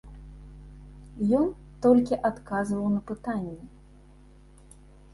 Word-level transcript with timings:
Ён 1.41 1.47
толькі 1.85 2.21
адказваў 2.31 2.91
на 2.97 3.01
пытанні. 3.15 3.57